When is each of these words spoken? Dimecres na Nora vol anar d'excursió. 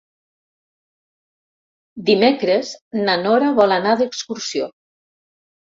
Dimecres 2.09 2.73
na 3.05 3.19
Nora 3.27 3.53
vol 3.63 3.77
anar 3.79 3.95
d'excursió. 4.01 4.73